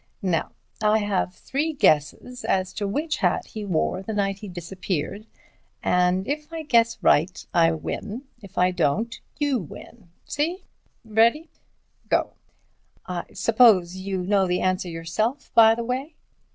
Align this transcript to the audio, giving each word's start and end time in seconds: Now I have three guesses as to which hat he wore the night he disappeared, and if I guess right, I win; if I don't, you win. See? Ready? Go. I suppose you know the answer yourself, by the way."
Now 0.23 0.53
I 0.81 0.97
have 0.97 1.35
three 1.35 1.73
guesses 1.73 2.43
as 2.43 2.73
to 2.73 2.87
which 2.87 3.17
hat 3.17 3.45
he 3.45 3.63
wore 3.63 4.01
the 4.01 4.13
night 4.15 4.39
he 4.39 4.47
disappeared, 4.47 5.27
and 5.83 6.27
if 6.27 6.51
I 6.51 6.63
guess 6.63 6.97
right, 7.03 7.45
I 7.53 7.73
win; 7.73 8.23
if 8.41 8.57
I 8.57 8.71
don't, 8.71 9.21
you 9.37 9.59
win. 9.59 10.09
See? 10.25 10.63
Ready? 11.05 11.51
Go. 12.09 12.33
I 13.05 13.25
suppose 13.35 13.97
you 13.97 14.23
know 14.23 14.47
the 14.47 14.61
answer 14.61 14.89
yourself, 14.89 15.51
by 15.53 15.75
the 15.75 15.83
way." 15.83 16.15